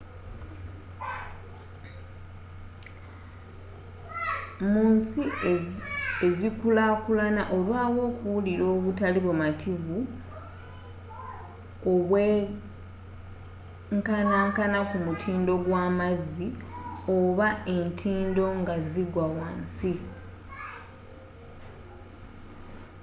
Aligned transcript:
mu 4.71 4.81
nsi 4.95 5.23
e'zikulaakulana 6.27 7.43
olwawo 7.55 7.99
okuwulira 8.09 8.65
obutali 8.75 9.19
bumativu 9.25 9.97
obwenkanankana 11.93 14.79
ku 14.89 14.97
mutindo 15.05 15.53
gwa 15.65 15.83
mazzi 15.97 16.49
oba 17.17 17.49
entindo 17.77 18.43
nga 18.59 18.75
zigwa 18.91 19.25
wansi 19.37 19.93